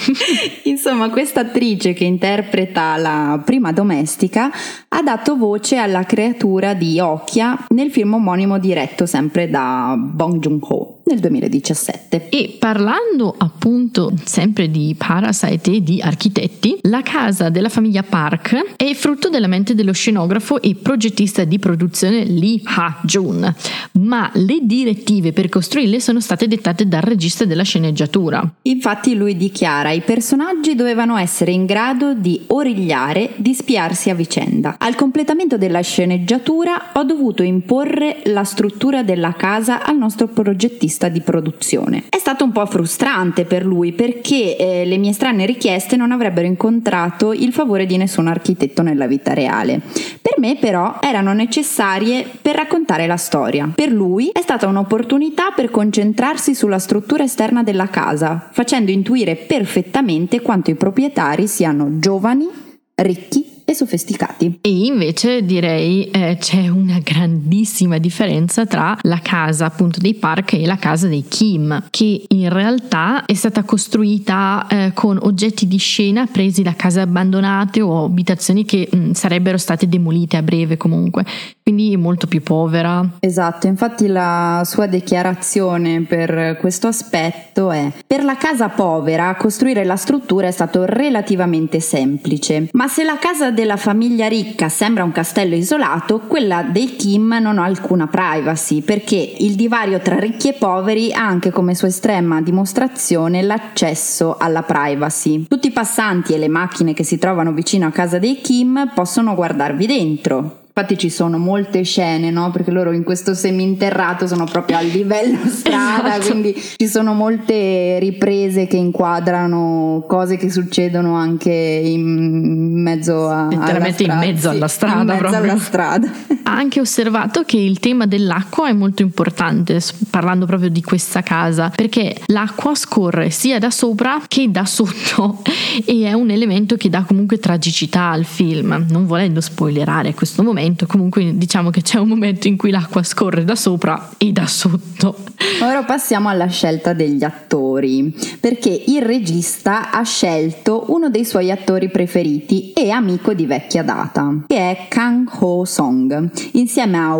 Insomma, 0.64 1.10
questa 1.10 1.40
attrice 1.40 1.92
che 1.92 2.04
interpreta 2.04 2.96
la 2.96 3.42
prima 3.44 3.72
domestica 3.72 4.50
ha 4.88 5.02
dato 5.02 5.36
voce 5.36 5.76
alla 5.76 6.04
creatura 6.04 6.74
di 6.74 7.00
Okja 7.00 7.66
nel 7.68 7.90
film 7.90 8.14
omonimo 8.14 8.58
diretto 8.58 9.04
sempre 9.04 9.50
da 9.50 9.94
Bong 9.98 10.38
Joon-ho 10.38 10.95
nel 11.06 11.20
2017. 11.20 12.28
E 12.30 12.56
parlando 12.58 13.32
appunto 13.36 14.12
sempre 14.24 14.68
di 14.70 14.94
Parasite 14.98 15.72
e 15.72 15.82
di 15.82 16.00
architetti, 16.00 16.78
la 16.82 17.02
casa 17.02 17.48
della 17.48 17.68
famiglia 17.68 18.02
Park 18.02 18.74
è 18.76 18.92
frutto 18.94 19.28
della 19.28 19.46
mente 19.46 19.74
dello 19.74 19.92
scenografo 19.92 20.60
e 20.60 20.74
progettista 20.74 21.44
di 21.44 21.58
produzione 21.58 22.24
Lee 22.24 22.60
Ha-jun, 22.64 23.54
ma 23.92 24.30
le 24.34 24.58
direttive 24.62 25.32
per 25.32 25.48
costruirle 25.48 26.00
sono 26.00 26.20
state 26.20 26.48
dettate 26.48 26.88
dal 26.88 27.02
regista 27.02 27.44
della 27.44 27.62
sceneggiatura. 27.62 28.42
Infatti 28.62 29.14
lui 29.14 29.36
dichiara 29.36 29.92
i 29.92 30.00
personaggi 30.00 30.74
dovevano 30.74 31.16
essere 31.16 31.52
in 31.52 31.66
grado 31.66 32.14
di 32.14 32.42
origliare, 32.48 33.30
di 33.36 33.54
spiarsi 33.54 34.10
a 34.10 34.14
vicenda. 34.14 34.74
Al 34.78 34.96
completamento 34.96 35.56
della 35.56 35.80
sceneggiatura 35.82 36.90
ho 36.94 37.04
dovuto 37.04 37.44
imporre 37.44 38.22
la 38.24 38.42
struttura 38.42 39.04
della 39.04 39.34
casa 39.34 39.84
al 39.84 39.96
nostro 39.96 40.26
progettista 40.26 40.95
regista 40.96 41.08
di 41.08 41.20
produzione. 41.20 42.04
È 42.08 42.18
stato 42.18 42.44
un 42.44 42.52
po' 42.52 42.64
frustrante 42.66 43.44
per 43.44 43.64
lui 43.64 43.92
perché 43.92 44.56
eh, 44.56 44.84
le 44.84 44.96
mie 44.96 45.12
strane 45.12 45.46
richieste 45.46 45.96
non 45.96 46.12
avrebbero 46.12 46.46
incontrato 46.46 47.32
il 47.32 47.52
favore 47.52 47.86
di 47.86 47.96
nessun 47.96 48.26
architetto 48.26 48.82
nella 48.82 49.06
vita 49.06 49.34
reale. 49.34 49.80
Per 50.20 50.38
me 50.38 50.56
però 50.56 50.98
erano 51.00 51.32
necessarie 51.32 52.26
per 52.40 52.56
raccontare 52.56 53.06
la 53.06 53.16
storia. 53.16 53.70
Per 53.74 53.90
lui 53.90 54.30
è 54.32 54.40
stata 54.40 54.66
un'opportunità 54.66 55.50
per 55.54 55.70
concentrarsi 55.70 56.54
sulla 56.54 56.78
struttura 56.78 57.24
esterna 57.24 57.62
della 57.62 57.88
casa, 57.88 58.48
facendo 58.50 58.90
intuire 58.90 59.36
perfettamente 59.36 60.40
quanto 60.40 60.70
i 60.70 60.74
proprietari 60.74 61.46
siano 61.46 61.98
giovani, 61.98 62.48
ricchi 62.94 63.45
sofisticati. 63.76 64.58
E 64.62 64.86
invece 64.86 65.44
direi 65.44 66.10
eh, 66.10 66.36
c'è 66.40 66.68
una 66.68 66.98
grandissima 66.98 67.98
differenza 67.98 68.66
tra 68.66 68.96
la 69.02 69.20
casa 69.22 69.66
appunto 69.66 70.00
dei 70.00 70.14
Park 70.14 70.54
e 70.54 70.66
la 70.66 70.76
casa 70.76 71.06
dei 71.06 71.24
Kim, 71.28 71.84
che 71.90 72.24
in 72.28 72.48
realtà 72.48 73.24
è 73.24 73.34
stata 73.34 73.62
costruita 73.62 74.66
eh, 74.68 74.90
con 74.94 75.18
oggetti 75.20 75.68
di 75.68 75.76
scena 75.76 76.26
presi 76.26 76.62
da 76.62 76.74
case 76.74 77.00
abbandonate 77.00 77.80
o 77.80 78.04
abitazioni 78.04 78.64
che 78.64 78.88
mh, 78.90 79.12
sarebbero 79.12 79.58
state 79.58 79.88
demolite 79.88 80.36
a 80.36 80.42
breve 80.42 80.76
comunque, 80.76 81.24
quindi 81.68 81.96
molto 81.96 82.28
più 82.28 82.44
povera. 82.44 83.04
Esatto, 83.18 83.66
infatti 83.66 84.06
la 84.06 84.62
sua 84.64 84.86
dichiarazione 84.86 86.02
per 86.02 86.56
questo 86.60 86.86
aspetto 86.86 87.72
è 87.72 87.90
per 88.06 88.22
la 88.22 88.36
casa 88.36 88.68
povera 88.68 89.34
costruire 89.34 89.82
la 89.82 89.96
struttura 89.96 90.46
è 90.46 90.52
stato 90.52 90.84
relativamente 90.84 91.80
semplice, 91.80 92.68
ma 92.70 92.86
se 92.86 93.02
la 93.02 93.18
casa 93.18 93.50
della 93.50 93.76
famiglia 93.76 94.28
ricca 94.28 94.68
sembra 94.68 95.02
un 95.02 95.10
castello 95.10 95.56
isolato, 95.56 96.20
quella 96.20 96.62
dei 96.62 96.94
Kim 96.94 97.36
non 97.40 97.58
ha 97.58 97.64
alcuna 97.64 98.06
privacy 98.06 98.82
perché 98.82 99.16
il 99.16 99.56
divario 99.56 99.98
tra 99.98 100.20
ricchi 100.20 100.50
e 100.50 100.52
poveri 100.52 101.12
ha 101.12 101.26
anche 101.26 101.50
come 101.50 101.74
sua 101.74 101.88
estrema 101.88 102.40
dimostrazione 102.42 103.42
l'accesso 103.42 104.36
alla 104.38 104.62
privacy. 104.62 105.46
Tutti 105.48 105.66
i 105.66 105.72
passanti 105.72 106.32
e 106.32 106.38
le 106.38 106.48
macchine 106.48 106.94
che 106.94 107.02
si 107.02 107.18
trovano 107.18 107.50
vicino 107.50 107.88
a 107.88 107.90
casa 107.90 108.20
dei 108.20 108.40
Kim 108.40 108.92
possono 108.94 109.34
guardarvi 109.34 109.86
dentro. 109.86 110.60
Infatti 110.78 110.98
ci 110.98 111.08
sono 111.08 111.38
molte 111.38 111.84
scene, 111.84 112.30
no? 112.30 112.50
Perché 112.50 112.70
loro 112.70 112.92
in 112.92 113.02
questo 113.02 113.32
seminterrato 113.32 114.26
sono 114.26 114.44
proprio 114.44 114.76
a 114.76 114.82
livello 114.82 115.38
strada, 115.48 116.18
esatto. 116.18 116.32
quindi 116.32 116.54
ci 116.76 116.86
sono 116.86 117.14
molte 117.14 117.98
riprese 117.98 118.66
che 118.66 118.76
inquadrano 118.76 120.04
cose 120.06 120.36
che 120.36 120.50
succedono 120.50 121.14
anche 121.14 121.50
in 121.50 122.82
mezzo 122.82 123.26
a 123.26 123.48
Letteralmente 123.48 124.02
in 124.02 124.18
mezzo 124.18 124.50
alla 124.50 124.68
strada. 124.68 125.00
in 125.00 125.06
mezzo 125.06 125.18
proprio. 125.18 125.50
alla 125.50 125.58
strada. 125.58 126.12
Ha 126.42 126.52
anche 126.52 126.78
osservato 126.80 127.44
che 127.44 127.56
il 127.56 127.78
tema 127.78 128.04
dell'acqua 128.04 128.68
è 128.68 128.74
molto 128.74 129.00
importante, 129.00 129.80
parlando 130.10 130.44
proprio 130.44 130.68
di 130.68 130.82
questa 130.82 131.22
casa, 131.22 131.72
perché 131.74 132.14
l'acqua 132.26 132.74
scorre 132.74 133.30
sia 133.30 133.58
da 133.58 133.70
sopra 133.70 134.20
che 134.28 134.50
da 134.50 134.66
sotto 134.66 135.40
e 135.86 136.02
è 136.04 136.12
un 136.12 136.28
elemento 136.28 136.76
che 136.76 136.90
dà 136.90 137.02
comunque 137.02 137.38
tragicità 137.38 138.10
al 138.10 138.26
film. 138.26 138.84
Non 138.90 139.06
volendo 139.06 139.40
spoilerare 139.40 140.12
questo 140.12 140.42
momento, 140.42 140.64
momento, 140.66 140.86
comunque 140.86 141.36
diciamo 141.36 141.70
che 141.70 141.82
c'è 141.82 141.98
un 141.98 142.08
momento 142.08 142.48
in 142.48 142.56
cui 142.56 142.70
l'acqua 142.70 143.02
scorre 143.02 143.44
da 143.44 143.54
sopra 143.54 144.10
e 144.18 144.32
da 144.32 144.46
sotto. 144.46 145.16
Ora 145.62 145.84
passiamo 145.84 146.28
alla 146.28 146.48
scelta 146.48 146.92
degli 146.92 147.22
attori, 147.22 148.14
perché 148.40 148.84
il 148.86 149.02
regista 149.02 149.90
ha 149.90 150.02
scelto 150.02 150.86
uno 150.88 151.08
dei 151.08 151.24
suoi 151.24 151.50
attori 151.50 151.88
preferiti 151.88 152.72
e 152.72 152.90
amico 152.90 153.32
di 153.32 153.46
vecchia 153.46 153.82
data, 153.82 154.44
che 154.46 154.56
è 154.56 154.86
Kang 154.88 155.28
Ho 155.40 155.64
Song, 155.64 156.30
insieme 156.52 156.98
a 156.98 157.16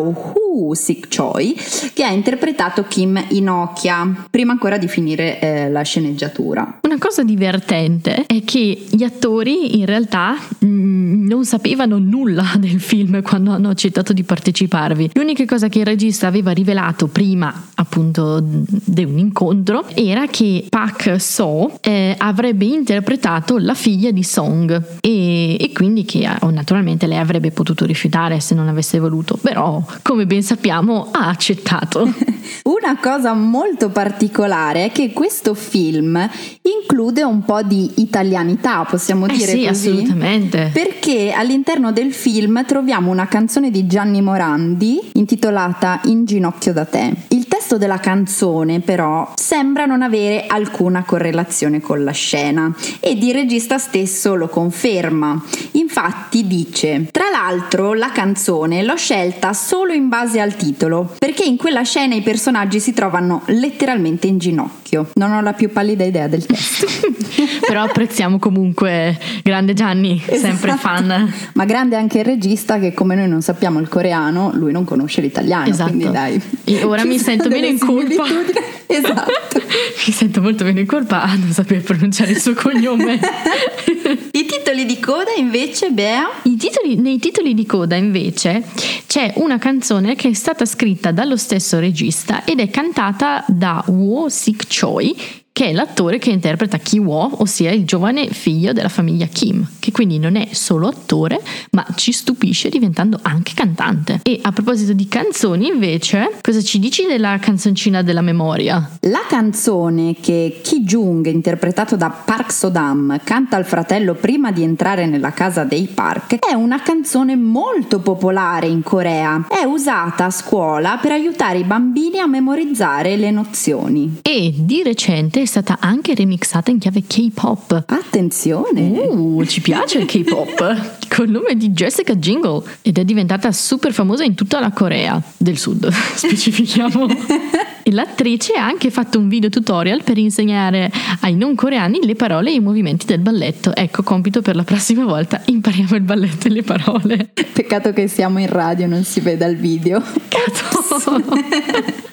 Woo 0.56 0.74
Sik 0.74 1.08
Choi, 1.14 1.54
che 1.92 2.02
ha 2.02 2.10
interpretato 2.10 2.84
Kim 2.88 3.22
Inokia, 3.28 4.26
prima 4.30 4.52
ancora 4.52 4.78
di 4.78 4.88
finire 4.88 5.38
eh, 5.38 5.70
la 5.70 5.82
sceneggiatura. 5.82 6.78
Una 6.82 6.96
cosa 6.98 7.22
divertente 7.22 8.24
è 8.26 8.42
che 8.42 8.86
gli 8.88 9.02
attori 9.02 9.78
in 9.78 9.84
realtà 9.84 10.34
mh, 10.58 10.66
mm, 10.66 11.26
non 11.26 11.44
sapevano 11.44 11.98
nulla 11.98 12.54
del 12.58 12.80
film 12.80 13.22
quando 13.22 13.50
hanno 13.50 13.68
accettato 13.68 14.14
di 14.14 14.22
parteciparvi. 14.22 15.10
L'unica 15.12 15.44
cosa 15.44 15.68
che 15.68 15.80
il 15.80 15.84
regista 15.84 16.26
aveva 16.26 16.52
rivelato 16.52 17.06
prima 17.08 17.68
appunto 17.74 18.40
di 18.42 19.04
un 19.04 19.18
incontro 19.18 19.86
era 19.94 20.26
che 20.26 20.66
Pak 20.68 21.20
So 21.20 21.78
eh, 21.82 22.14
avrebbe 22.16 22.64
interpretato 22.64 23.58
la 23.58 23.74
figlia 23.74 24.10
di 24.10 24.22
Song 24.22 24.82
e, 25.00 25.56
e 25.60 25.72
quindi 25.72 26.04
che 26.04 26.28
oh, 26.40 26.50
naturalmente 26.50 27.06
lei 27.06 27.18
avrebbe 27.18 27.50
potuto 27.50 27.84
rifiutare 27.84 28.40
se 28.40 28.54
non 28.54 28.68
avesse 28.68 28.98
voluto, 28.98 29.38
però 29.40 29.84
come 30.02 30.24
ben 30.26 30.42
sappiamo 30.46 31.08
ha 31.10 31.28
accettato. 31.28 32.04
Una 32.64 32.96
cosa 33.00 33.34
molto 33.34 33.90
particolare 33.90 34.86
è 34.86 34.92
che 34.92 35.12
questo 35.12 35.54
film 35.54 36.16
include 36.62 37.24
un 37.24 37.44
po' 37.44 37.62
di 37.62 37.90
italianità, 37.96 38.84
possiamo 38.84 39.26
eh 39.26 39.32
dire 39.32 39.52
sì, 39.52 39.66
così. 39.66 39.88
assolutamente. 39.88 40.70
Perché 40.72 41.32
all'interno 41.32 41.90
del 41.90 42.12
film 42.14 42.64
troviamo 42.64 43.10
una 43.10 43.26
canzone 43.26 43.70
di 43.70 43.86
Gianni 43.88 44.22
Morandi 44.22 45.00
intitolata 45.14 46.00
In 46.04 46.24
ginocchio 46.24 46.72
da 46.72 46.84
te. 46.84 47.12
Il 47.28 47.45
testo 47.56 47.78
della 47.78 47.98
canzone 47.98 48.80
però 48.80 49.32
sembra 49.34 49.86
non 49.86 50.02
avere 50.02 50.44
alcuna 50.46 51.04
correlazione 51.04 51.80
con 51.80 52.04
la 52.04 52.10
scena 52.12 52.74
ed 53.00 53.22
il 53.22 53.32
regista 53.32 53.78
stesso 53.78 54.34
lo 54.34 54.48
conferma. 54.48 55.42
Infatti 55.72 56.46
dice: 56.46 57.08
Tra 57.10 57.30
l'altro 57.30 57.94
la 57.94 58.10
canzone 58.10 58.82
l'ho 58.82 58.96
scelta 58.96 59.54
solo 59.54 59.94
in 59.94 60.08
base 60.08 60.38
al 60.38 60.54
titolo, 60.56 61.14
perché 61.18 61.44
in 61.44 61.56
quella 61.56 61.82
scena 61.82 62.14
i 62.14 62.20
personaggi 62.20 62.78
si 62.78 62.92
trovano 62.92 63.42
letteralmente 63.46 64.26
in 64.26 64.36
ginocchio. 64.36 65.08
Non 65.14 65.32
ho 65.32 65.40
la 65.40 65.54
più 65.54 65.72
pallida 65.72 66.04
idea 66.04 66.28
del 66.28 66.44
testo. 66.44 66.86
Però 67.66 67.82
apprezziamo 67.82 68.38
comunque 68.38 69.18
grande 69.42 69.74
Gianni, 69.74 70.20
sempre 70.24 70.72
Esatto. 70.72 70.76
fan. 70.78 71.32
Ma 71.54 71.64
grande 71.64 71.96
anche 71.96 72.18
il 72.18 72.24
regista 72.24 72.78
che 72.78 72.92
come 72.94 73.14
noi 73.14 73.28
non 73.28 73.42
sappiamo 73.42 73.78
il 73.80 73.88
coreano, 73.88 74.50
lui 74.54 74.72
non 74.72 74.84
conosce 74.84 75.20
l'italiano, 75.20 75.68
Esatto. 75.68 75.90
quindi 75.90 76.10
dai. 76.10 76.40
E 76.64 76.82
ora 76.84 77.04
mi 77.04 77.18
sento 77.18 77.48
meno 77.48 77.66
in 77.66 77.78
colpa. 77.78 78.24
Esatto. 78.88 79.60
Mi 80.06 80.12
sento 80.12 80.40
molto 80.40 80.62
meno 80.62 80.78
in 80.78 80.86
colpa 80.86 81.22
a 81.22 81.34
non 81.34 81.50
saper 81.50 81.82
pronunciare 81.82 82.30
il 82.30 82.38
suo 82.40 82.54
cognome. 82.54 83.18
I 84.30 84.46
titoli 84.46 84.86
di 84.86 85.00
coda 85.00 85.32
invece, 85.36 85.90
Bea? 85.90 86.28
I 86.44 86.56
titoli- 86.56 86.94
nei 86.94 87.18
titoli 87.18 87.52
di 87.52 87.66
coda 87.66 87.96
invece 87.96 88.62
c'è 89.08 89.32
una 89.36 89.58
canzone 89.58 90.14
che 90.14 90.28
è 90.28 90.32
stata 90.34 90.64
scritta 90.64 91.10
dallo 91.10 91.36
stesso 91.36 91.80
regista 91.80 92.44
ed 92.44 92.60
è 92.60 92.70
cantata 92.70 93.44
da 93.48 93.82
Woo 93.88 94.28
Sik 94.28 94.66
Choi 94.68 95.16
che 95.56 95.68
è 95.68 95.72
l'attore 95.72 96.18
che 96.18 96.28
interpreta 96.28 96.76
Ki 96.76 96.98
Woo, 96.98 97.40
ossia 97.40 97.70
il 97.70 97.86
giovane 97.86 98.28
figlio 98.28 98.74
della 98.74 98.90
famiglia 98.90 99.24
Kim, 99.24 99.66
che 99.78 99.90
quindi 99.90 100.18
non 100.18 100.36
è 100.36 100.48
solo 100.52 100.86
attore, 100.86 101.40
ma 101.70 101.82
ci 101.94 102.12
stupisce 102.12 102.68
diventando 102.68 103.18
anche 103.22 103.52
cantante. 103.54 104.20
E 104.22 104.38
a 104.42 104.52
proposito 104.52 104.92
di 104.92 105.08
canzoni, 105.08 105.68
invece, 105.68 106.32
cosa 106.42 106.60
ci 106.60 106.78
dici 106.78 107.06
della 107.06 107.38
canzoncina 107.38 108.02
della 108.02 108.20
memoria? 108.20 108.98
La 109.08 109.24
canzone 109.26 110.16
che 110.20 110.60
Ki 110.62 110.82
Jung, 110.82 111.24
interpretato 111.24 111.96
da 111.96 112.10
Park 112.10 112.52
Sodam, 112.52 113.18
canta 113.24 113.56
al 113.56 113.64
fratello 113.64 114.12
prima 114.12 114.52
di 114.52 114.62
entrare 114.62 115.06
nella 115.06 115.32
casa 115.32 115.64
dei 115.64 115.86
Park, 115.86 116.36
è 116.46 116.52
una 116.52 116.82
canzone 116.82 117.34
molto 117.34 118.00
popolare 118.00 118.66
in 118.66 118.82
Corea. 118.82 119.46
È 119.48 119.64
usata 119.64 120.26
a 120.26 120.30
scuola 120.30 120.98
per 121.00 121.12
aiutare 121.12 121.60
i 121.60 121.64
bambini 121.64 122.18
a 122.18 122.26
memorizzare 122.26 123.16
le 123.16 123.30
nozioni. 123.30 124.18
E 124.20 124.52
di 124.54 124.82
recente 124.82 125.44
è 125.46 125.48
stata 125.48 125.78
anche 125.80 126.12
remixata 126.14 126.72
in 126.72 126.78
chiave 126.78 127.02
K-pop. 127.06 127.84
Attenzione! 127.86 128.98
Uh, 128.98 129.44
ci 129.46 129.60
piace 129.60 129.98
il 129.98 130.04
K-pop 130.04 131.06
col 131.08 131.28
nome 131.28 131.56
di 131.56 131.70
Jessica 131.70 132.16
Jingle 132.16 132.62
ed 132.82 132.98
è 132.98 133.04
diventata 133.04 133.52
super 133.52 133.92
famosa 133.92 134.24
in 134.24 134.34
tutta 134.34 134.58
la 134.58 134.72
Corea 134.72 135.22
del 135.36 135.56
Sud, 135.56 135.88
specifichiamo. 136.16 137.06
L'attrice 137.90 138.54
ha 138.54 138.66
anche 138.66 138.90
fatto 138.90 139.20
un 139.20 139.28
video 139.28 139.48
tutorial 139.48 140.02
per 140.02 140.18
insegnare 140.18 140.90
ai 141.20 141.36
non 141.36 141.54
coreani 141.54 142.00
le 142.02 142.16
parole 142.16 142.50
e 142.50 142.54
i 142.54 142.60
movimenti 142.60 143.06
del 143.06 143.20
balletto. 143.20 143.74
Ecco, 143.76 144.02
compito 144.02 144.42
per 144.42 144.56
la 144.56 144.64
prossima 144.64 145.04
volta, 145.04 145.40
impariamo 145.44 145.94
il 145.94 146.02
balletto 146.02 146.48
e 146.48 146.50
le 146.50 146.62
parole. 146.62 147.30
Peccato 147.52 147.92
che 147.92 148.08
siamo 148.08 148.40
in 148.40 148.48
radio, 148.48 148.88
non 148.88 149.04
si 149.04 149.20
veda 149.20 149.46
il 149.46 149.56
video. 149.56 150.02
Cazzo. 150.28 151.22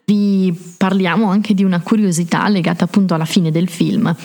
Vi 0.05 0.55
parliamo 0.77 1.29
anche 1.29 1.55
di 1.55 1.63
una 1.63 1.81
curiosità 1.81 2.47
legata 2.49 2.83
appunto 2.83 3.15
alla 3.15 3.25
fine 3.25 3.49
del 3.49 3.67
film. 3.67 4.15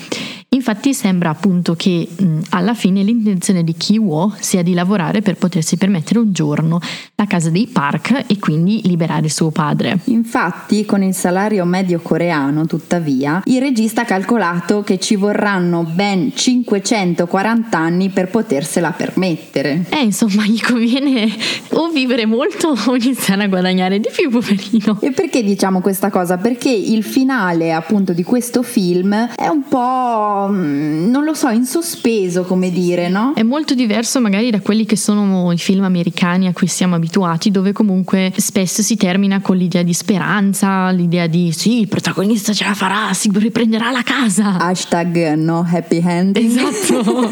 Infatti 0.51 0.95
sembra 0.95 1.29
appunto 1.29 1.75
che 1.75 2.07
mh, 2.09 2.39
alla 2.49 2.73
fine 2.73 3.03
l'intenzione 3.03 3.63
di 3.63 3.75
Ki 3.75 3.99
Woo 3.99 4.33
sia 4.39 4.63
di 4.63 4.73
lavorare 4.73 5.21
per 5.21 5.35
potersi 5.35 5.77
permettere 5.77 6.17
un 6.17 6.33
giorno 6.33 6.79
la 7.13 7.25
casa 7.25 7.51
dei 7.51 7.67
Park 7.67 8.23
e 8.25 8.39
quindi 8.39 8.81
liberare 8.85 9.29
suo 9.29 9.51
padre. 9.51 9.99
Infatti, 10.05 10.85
con 10.85 11.03
il 11.03 11.13
salario 11.13 11.65
medio 11.65 11.99
coreano, 11.99 12.65
tuttavia, 12.65 13.43
il 13.45 13.59
regista 13.59 14.01
ha 14.01 14.05
calcolato 14.05 14.81
che 14.81 14.97
ci 14.99 15.15
vorranno 15.15 15.83
ben 15.83 16.31
540 16.33 17.77
anni 17.77 18.09
per 18.09 18.29
potersela 18.29 18.89
permettere. 18.89 19.85
Eh, 19.89 20.01
insomma, 20.01 20.45
gli 20.45 20.59
conviene 20.59 21.27
o 21.73 21.89
vivere 21.89 22.25
molto 22.25 22.75
o 22.87 22.95
iniziare 22.95 23.43
a 23.43 23.47
guadagnare 23.47 23.99
di 23.99 24.09
più, 24.11 24.31
poverino. 24.31 24.97
E 25.01 25.11
perché 25.11 25.43
diciamo 25.43 25.79
questa 25.79 26.09
cosa? 26.09 26.37
Perché 26.37 26.71
il 26.71 27.03
finale 27.03 27.71
appunto 27.71 28.13
di 28.13 28.23
questo 28.23 28.63
film 28.63 29.13
è 29.35 29.47
un 29.47 29.63
po' 29.67 30.38
po', 30.39 30.51
mm, 30.51 31.09
non 31.09 31.23
lo 31.23 31.33
so, 31.33 31.49
in 31.49 31.65
sospeso, 31.65 32.43
come 32.43 32.71
dire, 32.71 33.09
no? 33.09 33.33
È 33.35 33.43
molto 33.43 33.73
diverso 33.73 34.21
magari 34.21 34.49
da 34.49 34.61
quelli 34.61 34.85
che 34.85 34.95
sono 34.95 35.51
i 35.51 35.57
film 35.57 35.83
americani 35.83 36.47
a 36.47 36.53
cui 36.53 36.67
siamo 36.67 36.95
abituati, 36.95 37.51
dove 37.51 37.73
comunque 37.73 38.31
spesso 38.37 38.81
si 38.81 38.95
termina 38.95 39.41
con 39.41 39.57
l'idea 39.57 39.83
di 39.83 39.93
speranza, 39.93 40.89
l'idea 40.91 41.27
di 41.27 41.51
sì, 41.51 41.79
il 41.79 41.87
protagonista 41.87 42.53
ce 42.53 42.63
la 42.63 42.73
farà, 42.73 43.13
si 43.13 43.29
riprenderà 43.33 43.91
la 43.91 44.03
casa. 44.03 44.57
Hashtag 44.57 45.33
no 45.35 45.65
happy 45.69 46.01
ending. 46.03 46.45
Esatto, 46.45 47.31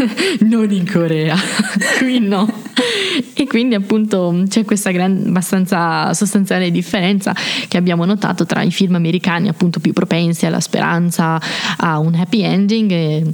non 0.40 0.70
in 0.70 0.90
Corea, 0.90 1.36
qui 1.98 2.20
no. 2.20 2.55
E 3.34 3.46
quindi 3.46 3.74
appunto 3.74 4.42
c'è 4.48 4.64
questa 4.64 4.90
gran, 4.90 5.24
abbastanza 5.26 6.12
sostanziale 6.14 6.70
differenza 6.70 7.34
che 7.68 7.76
abbiamo 7.76 8.04
notato 8.04 8.44
tra 8.46 8.62
i 8.62 8.70
film 8.70 8.94
americani 8.94 9.48
appunto 9.48 9.80
più 9.80 9.92
propensi 9.92 10.46
alla 10.46 10.60
speranza, 10.60 11.40
a 11.78 11.98
un 11.98 12.14
happy 12.14 12.42
ending 12.42 12.90
e 12.90 13.24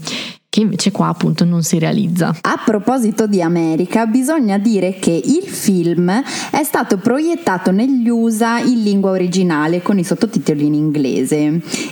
che 0.53 0.61
invece 0.61 0.91
qua 0.91 1.09
appunto 1.09 1.47
non 1.47 1.63
si 1.63 1.79
realizza. 1.79 2.37
A 2.43 2.61
proposito 2.63 3.27
di 3.27 3.41
America, 3.41 4.05
bisogna 4.05 4.59
dire 4.59 4.99
che 4.99 5.11
il 5.11 5.49
film 5.49 6.11
è 6.51 6.63
stato 6.63 6.99
proiettato 6.99 7.71
negli 7.71 8.07
USA 8.11 8.59
in 8.59 8.83
lingua 8.83 9.13
originale 9.13 9.81
con 9.81 9.99
i 9.99 10.05
sottotitoli 10.05 10.67
in 10.67 10.75
inglese 10.75 11.37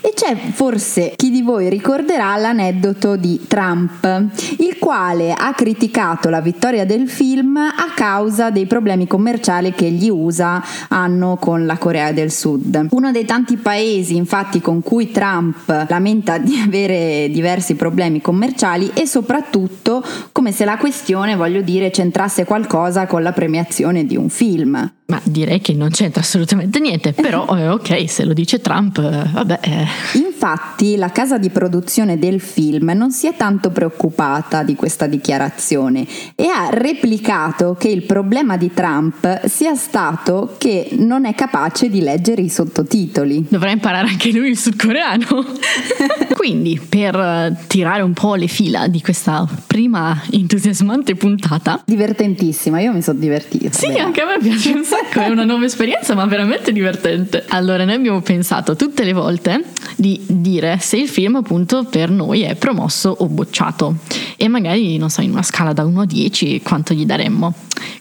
e 0.02 0.12
c'è 0.14 0.36
forse 0.52 1.14
chi 1.16 1.30
di 1.30 1.40
voi 1.40 1.70
ricorderà 1.70 2.36
l'aneddoto 2.36 3.16
di 3.16 3.40
Trump, 3.48 4.04
il 4.58 4.76
quale 4.78 5.32
ha 5.32 5.54
criticato 5.54 6.28
la 6.28 6.42
vittoria 6.42 6.84
del 6.84 7.08
film 7.08 7.56
a 7.80 7.92
causa 7.94 8.50
dei 8.50 8.66
problemi 8.66 9.06
commerciali 9.06 9.72
che 9.72 9.90
gli 9.90 10.10
USA 10.10 10.62
hanno 10.88 11.36
con 11.36 11.64
la 11.64 11.78
Corea 11.78 12.12
del 12.12 12.30
Sud. 12.30 12.88
Uno 12.90 13.10
dei 13.10 13.24
tanti 13.24 13.56
paesi 13.56 14.16
infatti 14.16 14.60
con 14.60 14.82
cui 14.82 15.10
Trump 15.10 15.86
lamenta 15.88 16.36
di 16.36 16.60
avere 16.62 17.30
diversi 17.30 17.76
problemi 17.76 18.20
commerciali 18.20 18.90
e 18.92 19.06
soprattutto 19.06 20.04
come 20.32 20.52
se 20.52 20.66
la 20.66 20.76
questione, 20.76 21.36
voglio 21.36 21.62
dire, 21.62 21.90
c'entrasse 21.90 22.44
qualcosa 22.44 23.06
con 23.06 23.22
la 23.22 23.32
premiazione 23.32 24.04
di 24.04 24.16
un 24.16 24.28
film. 24.28 24.92
Ma 25.10 25.20
direi 25.24 25.60
che 25.60 25.74
non 25.74 25.90
c'entra 25.90 26.20
assolutamente 26.20 26.78
niente, 26.78 27.12
però 27.12 27.44
eh, 27.58 27.68
ok, 27.68 28.08
se 28.08 28.24
lo 28.24 28.32
dice 28.32 28.60
Trump, 28.60 28.98
eh, 28.98 29.28
vabbè. 29.32 29.58
Eh. 29.60 29.86
Infatti 30.18 30.96
la 30.96 31.10
casa 31.10 31.36
di 31.36 31.50
produzione 31.50 32.16
del 32.16 32.40
film 32.40 32.92
non 32.94 33.10
si 33.10 33.26
è 33.26 33.34
tanto 33.36 33.70
preoccupata 33.70 34.62
di 34.62 34.76
questa 34.76 35.06
dichiarazione 35.06 36.06
e 36.36 36.46
ha 36.46 36.68
replicato 36.70 37.76
che 37.78 37.88
il 37.88 38.04
problema 38.04 38.56
di 38.56 38.72
Trump 38.72 39.46
sia 39.46 39.74
stato 39.74 40.54
che 40.58 40.90
non 40.92 41.26
è 41.26 41.34
capace 41.34 41.90
di 41.90 42.00
leggere 42.00 42.42
i 42.42 42.48
sottotitoli. 42.48 43.46
Dovrà 43.48 43.70
imparare 43.72 44.08
anche 44.08 44.30
lui 44.30 44.50
il 44.50 44.58
sudcoreano. 44.58 45.44
Quindi, 46.34 46.80
per 46.88 47.64
tirare 47.66 48.02
un 48.02 48.12
po' 48.12 48.36
le 48.36 48.46
fila 48.46 48.86
di 48.86 49.02
questa 49.02 49.46
prima 49.66 50.22
entusiasmante 50.30 51.16
puntata. 51.16 51.82
Divertentissima, 51.84 52.80
io 52.80 52.92
mi 52.92 53.02
sono 53.02 53.18
divertita. 53.18 53.72
Sì, 53.72 53.88
bene. 53.88 54.00
anche 54.00 54.20
a 54.20 54.26
me 54.26 54.38
piace 54.40 54.72
un 54.72 54.84
sacco 54.84 54.98
ecco, 55.04 55.20
è 55.20 55.28
una 55.28 55.44
nuova 55.44 55.64
esperienza, 55.64 56.14
ma 56.14 56.24
veramente 56.26 56.72
divertente. 56.72 57.44
Allora, 57.48 57.84
noi 57.84 57.94
abbiamo 57.94 58.20
pensato 58.20 58.76
tutte 58.76 59.04
le 59.04 59.12
volte 59.12 59.64
di 59.96 60.20
dire 60.26 60.78
se 60.80 60.96
il 60.96 61.08
film, 61.08 61.36
appunto, 61.36 61.84
per 61.84 62.10
noi 62.10 62.42
è 62.42 62.54
promosso 62.54 63.14
o 63.18 63.26
bocciato. 63.26 63.96
E 64.36 64.48
magari, 64.48 64.96
non 64.96 65.10
so, 65.10 65.20
in 65.20 65.30
una 65.30 65.42
scala 65.42 65.72
da 65.72 65.84
1 65.84 66.00
a 66.00 66.06
10 66.06 66.62
quanto 66.62 66.94
gli 66.94 67.04
daremmo. 67.04 67.52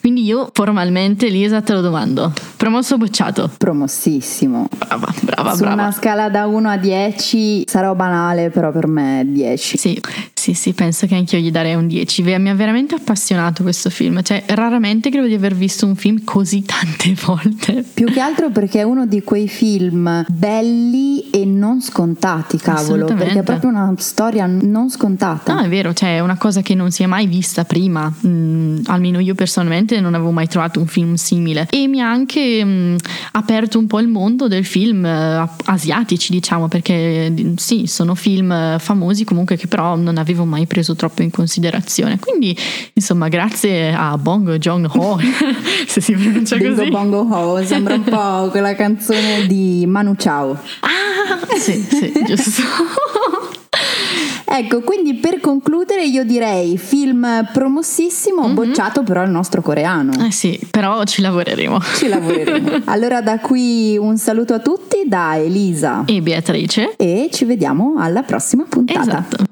Quindi 0.01 0.23
io 0.23 0.49
formalmente, 0.53 1.27
Lisa, 1.27 1.61
te 1.61 1.73
lo 1.73 1.81
domando. 1.81 2.31
Promosso 2.57 2.95
o 2.95 2.97
bocciato? 2.97 3.49
Promossissimo. 3.57 4.67
Brava, 4.77 5.13
brava, 5.21 5.51
Su 5.53 5.59
brava. 5.59 5.73
una 5.81 5.91
scala 5.91 6.29
da 6.29 6.45
1 6.45 6.69
a 6.69 6.77
10 6.77 7.63
sarò 7.65 7.95
banale, 7.95 8.49
però 8.49 8.71
per 8.71 8.87
me 8.87 9.21
è 9.21 9.25
10. 9.25 9.77
Sì, 9.77 10.01
sì, 10.39 10.53
sì, 10.53 10.71
penso 10.71 11.05
che 11.05 11.15
anch'io 11.15 11.37
gli 11.37 11.51
darei 11.51 11.75
un 11.75 11.85
10. 11.85 12.21
Mi 12.21 12.49
ha 12.49 12.55
veramente 12.55 12.95
appassionato 12.95 13.61
questo 13.61 13.89
film. 13.89 14.21
Cioè, 14.23 14.45
raramente 14.47 15.09
credo 15.09 15.27
di 15.27 15.33
aver 15.33 15.53
visto 15.53 15.85
un 15.85 15.97
film 15.97 16.23
così 16.23 16.63
tante 16.63 17.13
volte. 17.25 17.83
Più 17.93 18.05
che 18.05 18.21
altro 18.21 18.49
perché 18.49 18.79
è 18.79 18.83
uno 18.83 19.05
di 19.05 19.21
quei 19.21 19.49
film 19.49 20.23
belli 20.29 21.29
e 21.29 21.43
non 21.43 21.81
scontati, 21.81 22.57
cavolo. 22.57 23.03
Perché 23.03 23.39
è 23.39 23.43
proprio 23.43 23.69
una 23.69 23.93
storia 23.97 24.45
non 24.45 24.89
scontata. 24.89 25.55
No, 25.55 25.59
è 25.59 25.67
vero, 25.67 25.93
cioè 25.93 26.15
è 26.15 26.19
una 26.21 26.37
cosa 26.37 26.61
che 26.61 26.73
non 26.73 26.89
si 26.89 27.03
è 27.03 27.05
mai 27.05 27.27
vista 27.27 27.65
prima. 27.65 28.09
Mm, 28.25 28.77
almeno 28.85 29.19
io 29.19 29.35
personalmente 29.35 29.99
non 29.99 30.13
avevo 30.13 30.31
mai 30.31 30.47
trovato 30.47 30.79
un 30.79 30.87
film 30.87 31.15
simile. 31.15 31.67
E 31.69 31.85
mi 31.87 31.99
ha 31.99 32.09
anche 32.09 32.63
mm, 32.63 32.95
aperto 33.33 33.77
un 33.77 33.87
po' 33.87 33.99
il 33.99 34.07
mondo 34.07 34.47
del 34.47 34.63
film 34.63 35.03
eh, 35.03 35.49
asiatici, 35.65 36.31
diciamo, 36.31 36.69
perché 36.69 37.53
sì, 37.57 37.87
sono 37.87 38.15
film 38.15 38.79
famosi 38.79 39.25
comunque 39.25 39.57
che 39.57 39.67
però 39.67 39.97
non 39.97 40.15
avevo 40.29 40.45
mai 40.45 40.67
preso 40.67 40.95
troppo 40.95 41.21
in 41.21 41.31
considerazione. 41.31 42.19
Quindi, 42.19 42.55
insomma, 42.93 43.27
grazie 43.27 43.93
a 43.93 44.17
Bong 44.17 44.57
Joon-ho, 44.57 45.17
se 45.87 46.01
si 46.01 46.13
pronuncia 46.13 46.55
Bingo 46.55 46.75
così. 46.75 46.89
Bongo 46.89 47.27
Ho, 47.29 47.63
sembra 47.63 47.95
un 47.95 48.03
po' 48.03 48.49
quella 48.51 48.75
canzone 48.75 49.47
di 49.47 49.85
Manu 49.87 50.15
Chao. 50.15 50.51
Ah, 50.81 51.57
sì, 51.57 51.81
sì, 51.81 52.11
giusto. 52.25 52.61
Ecco, 54.51 54.81
quindi 54.81 55.13
per 55.13 55.39
concludere 55.39 56.03
io 56.03 56.25
direi 56.25 56.75
film 56.77 57.47
promossissimo, 57.53 58.45
mm-hmm. 58.45 58.55
bocciato 58.55 59.03
però 59.03 59.23
il 59.23 59.29
nostro 59.29 59.61
coreano. 59.61 60.25
Eh 60.25 60.31
sì, 60.31 60.59
però 60.71 61.03
ci 61.03 61.21
lavoreremo. 61.21 61.79
Ci 61.79 62.07
lavoreremo. 62.07 62.81
allora 62.85 63.21
da 63.21 63.37
qui 63.37 63.95
un 63.97 64.17
saluto 64.17 64.55
a 64.55 64.59
tutti 64.59 65.03
da 65.05 65.37
Elisa 65.37 66.03
e 66.05 66.21
Beatrice 66.21 66.95
e 66.97 67.29
ci 67.31 67.45
vediamo 67.45 67.95
alla 67.99 68.23
prossima 68.23 68.65
puntata. 68.67 69.01
Esatto. 69.01 69.48